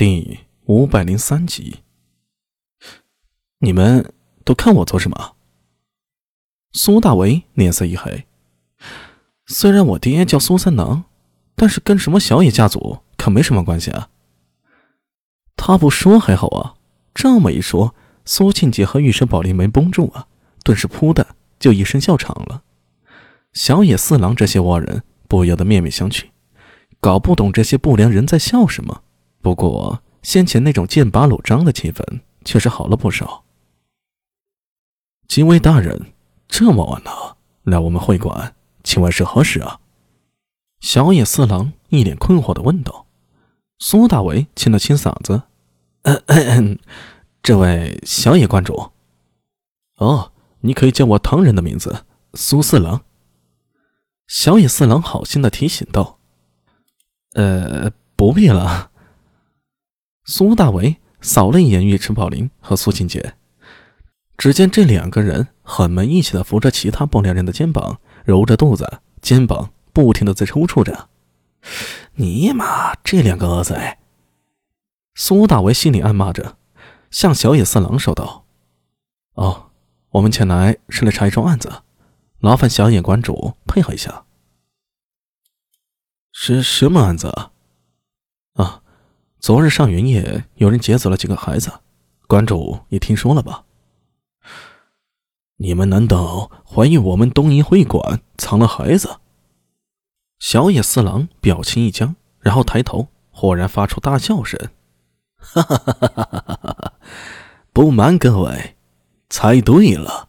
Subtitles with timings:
[0.00, 1.80] 第五百零三集，
[3.58, 4.14] 你们
[4.46, 5.36] 都看我做什么？
[6.72, 8.24] 苏大为脸色一黑。
[9.44, 11.04] 虽然我爹叫苏三郎，
[11.54, 14.08] 但是跟什么小野家族可没什么关系啊。
[15.54, 16.76] 他不说还好啊，
[17.12, 17.94] 这么一说，
[18.24, 20.28] 苏庆杰和玉石宝林没绷住啊，
[20.64, 22.62] 顿时扑的就一声笑场了。
[23.52, 26.28] 小野四郎这些倭人不由得面面相觑，
[27.00, 29.02] 搞不懂这些不良人在笑什么。
[29.42, 33.44] 不过，先前那种剑拔弩张的气氛确实好了不少。
[35.26, 36.12] 几位大人，
[36.46, 39.80] 这么晚了来我们会馆，请问是何事啊？
[40.80, 43.06] 小野四郎一脸困惑的问道。
[43.78, 45.44] 苏大为清了清嗓子
[47.42, 48.90] ：“这位小野观主，
[49.96, 52.04] 哦，你可以叫我唐人的名字，
[52.34, 53.02] 苏四郎。”
[54.28, 56.18] 小野四郎好心的提醒道
[57.32, 58.89] ：“呃，不必了。”
[60.30, 63.34] 苏大为扫了一眼尉迟宝林和苏庆杰，
[64.38, 71.08] 只见这两个人很没义气的扶着其他不良人的肩膀，揉着肚子，肩膀不停的在抽搐着。
[72.14, 73.98] 尼玛，这两个恶贼！
[75.16, 76.56] 苏大为心里暗骂着，
[77.10, 78.44] 向小野四郎说道
[79.34, 79.72] ：“哦，
[80.10, 81.82] 我们前来是来查一桩案子，
[82.38, 84.26] 劳烦小野馆主配合一下。
[86.30, 87.50] 是什么案子啊？”
[88.54, 88.82] 啊。
[89.40, 91.72] 昨日上元夜，有人劫走了几个孩子，
[92.26, 93.64] 馆主也听说了吧？
[95.56, 99.18] 你们难道怀疑我们东瀛会馆藏了孩子？
[100.38, 104.60] 小野四郎表情一僵，然后抬头，忽然发出大笑声
[105.40, 106.92] ：“哈哈哈哈哈哈！
[107.72, 108.76] 不瞒各位，
[109.30, 110.28] 猜对了。”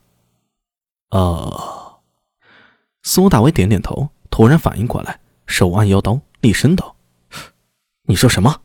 [1.11, 1.99] 哦，
[3.03, 6.95] 苏大伟点点头，突然反应过来，手按腰刀，厉声道
[8.07, 8.60] ：“你说什么？”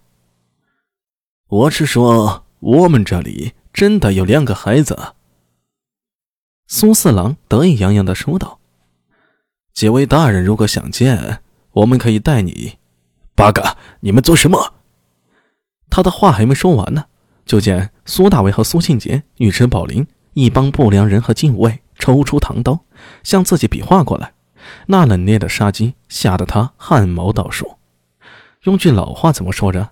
[1.49, 5.13] 我是说，我们这里真的有两个孩子。”
[6.67, 8.59] 苏四郎得意洋洋的说道。
[9.73, 12.79] “几位大人如果想见，我们可以带你。”
[13.37, 13.77] 八嘎！
[14.01, 14.75] 你们做什么？
[15.89, 17.05] 他的话还没说完呢，
[17.45, 22.81] 就见苏大伟和苏庆杰、尉迟宝林一帮不良人和禁卫抽出唐刀，
[23.23, 24.33] 向自己比划过来。
[24.87, 27.77] 那冷冽的杀机吓得他汗毛倒竖。
[28.63, 29.91] 用句老话怎么说着？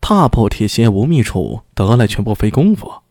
[0.00, 3.02] 踏破铁鞋无觅处，得来全不费功夫。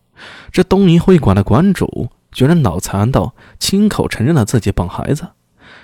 [0.51, 5.29] 这东瀛会馆的馆主居然脑残到亲口承认了自己绑孩子，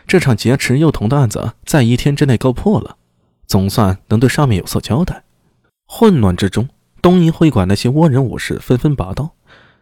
[0.08, 2.96] 这场劫持幼童的案子在一天之内告破了，
[3.46, 5.24] 总算能对上面有所交代。
[5.86, 6.70] 混乱之中，
[7.02, 9.32] 东瀛会馆那些倭人武士纷纷拔刀，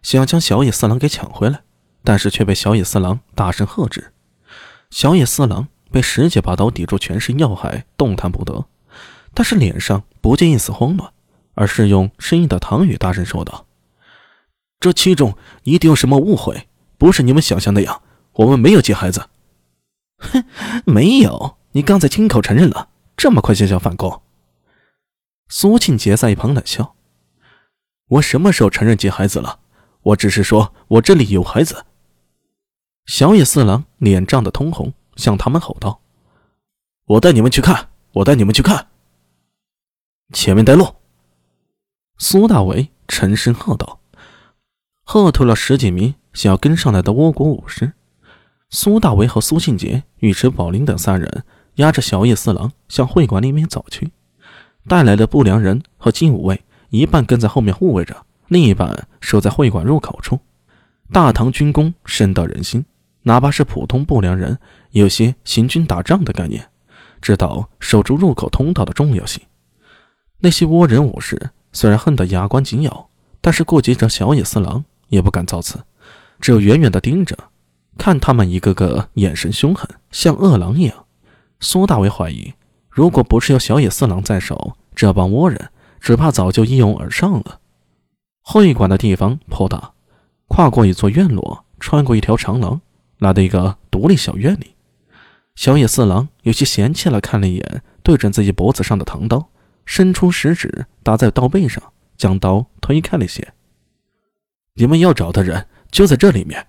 [0.02, 1.62] 想要将小野四郎给抢回来，
[2.03, 4.12] 但是却被小野四郎大声喝止。
[4.90, 8.66] 小野四郎被十几把刀抵住全身要害，动弹不得，
[9.34, 11.12] 但是脸上不见一丝慌乱。
[11.56, 13.66] 而是用生硬的唐语大声说道
[14.79, 18.01] ：“这其中一定有什么误会，不是你们想象那样。
[18.31, 19.28] 我们没有接孩子。
[20.19, 20.45] ”“哼，
[20.85, 24.22] 没有，你刚才亲口承认了，这么快就想反攻？”
[25.50, 26.96] 苏庆杰在一旁冷笑
[28.07, 29.59] ：“我什么时候承认接孩子了？
[30.01, 31.84] 我只是说我这里有孩子。”
[33.06, 36.00] 小野四郎脸涨得通红，向他们吼道
[37.03, 38.88] ：“我带你们去看，我带你们去看，
[40.31, 40.95] 前面带路。”
[42.17, 44.00] 苏大为沉声喝道
[45.03, 47.94] ：“喝退了十几名想要跟上来的倭国武士。”
[48.69, 51.44] 苏大为和苏庆杰、尉迟宝林等三人
[51.75, 54.12] 押着小叶四郎向会馆里面走去，
[54.88, 60.40] 带来的不良人和金武卫一半跟在后面护卫着，另一半守在会馆入口处。
[61.11, 62.85] 大唐军功深到人心，
[63.23, 64.59] 哪怕是普通不良人，
[64.91, 66.69] 有些行军打仗的概念，
[67.19, 69.41] 知道守住入口通道的重要性。
[70.40, 71.52] 那些倭人武士。
[71.72, 73.10] 虽然恨得牙关紧咬，
[73.42, 75.84] 但是顾及着小野四郎，也不敢造次，
[76.42, 77.38] 只有远远的盯着，
[77.96, 81.06] 看他们一个个眼神凶狠，像饿狼一样。
[81.60, 82.54] 苏大为怀疑，
[82.90, 85.70] 如果不是有小野四郎在手，这帮倭人
[86.00, 87.59] 只怕早就一拥而上了。
[88.42, 89.92] 会馆的地方颇大，
[90.47, 92.82] 跨过一座院落，穿过一条长廊，
[93.20, 94.74] 来到一个独立小院里。
[95.53, 99.48] 小野四郎有些嫌弃了，看了一眼对准自己脖子上的唐刀。
[99.90, 103.56] 伸出食指搭在刀背上，将刀推开了些。
[104.76, 106.68] 你们要找的人就在这里面。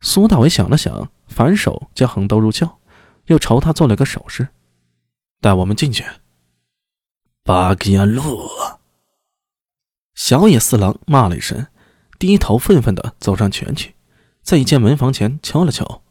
[0.00, 2.70] 苏大伟想了想，反手将横刀入鞘，
[3.28, 4.48] 又朝他做了个手势，
[5.40, 6.04] 带我们进去。
[7.42, 8.46] 八吉亚路。
[10.14, 11.66] 小野四郎骂了一声，
[12.18, 13.94] 低头愤愤地走上前去，
[14.42, 16.02] 在一间门房前敲了敲。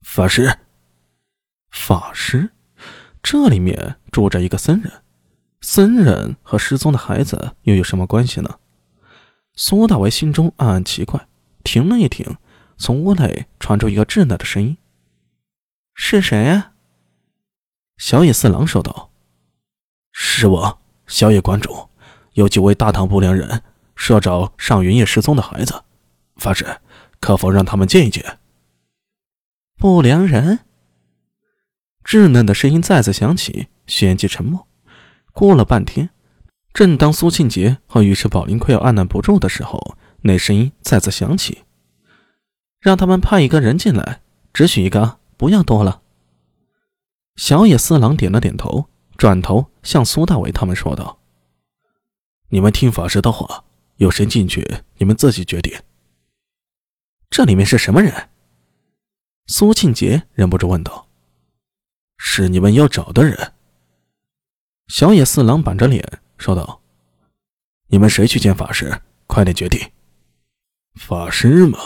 [0.00, 0.60] 法师，
[1.70, 2.52] 法师。
[3.22, 4.92] 这里面住着一个僧人，
[5.60, 8.58] 僧人和失踪的孩子又有什么关系呢？
[9.54, 11.28] 苏大为心中暗暗奇怪，
[11.62, 12.36] 停了一停，
[12.76, 14.76] 从屋内传出一个稚嫩的声音
[15.94, 16.72] ：“是谁呀？”
[17.96, 19.10] 小野四郎说道
[20.10, 21.88] ：“是我，小野馆主。
[22.32, 23.62] 有几位大唐不良人
[23.94, 25.84] 是要找上云夜失踪的孩子，
[26.36, 26.80] 发誓，
[27.20, 28.38] 可否让他们见一见？”
[29.78, 30.60] 不良人。
[32.04, 34.66] 稚嫩的声音再次响起，旋即沉默。
[35.32, 36.10] 过了半天，
[36.72, 41.64] 正当苏庆杰和尉迟宝林快要按捺不住的时候，那声音再次响起
[42.80, 44.22] ：“让他们派一个人进来，
[44.52, 46.02] 只许一个，不要多了。”
[47.36, 51.20] 小野四郎点了点头，转头向苏大伟他们说道
[52.50, 53.64] ：“你们听法师的话，
[53.96, 54.68] 有谁进去，
[54.98, 55.72] 你们自己决定。”
[57.30, 58.28] 这里面是什么人？
[59.46, 61.08] 苏庆杰忍不住问道
[62.24, 63.52] ：“是你们要找的人。”
[64.86, 66.80] 小野四郎板着脸说道
[67.88, 69.02] ：“你们谁去见法师？
[69.26, 69.80] 快点决定。”
[70.94, 71.78] 法师嘛，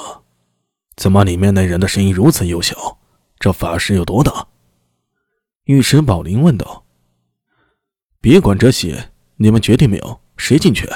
[0.94, 2.98] 怎么里面那人的声音如此幼小？
[3.38, 4.48] 这法师有多大？
[5.64, 6.84] 尉迟宝林问道
[8.20, 10.20] ：“别管这些，你们决定没有？
[10.36, 10.86] 谁进去？”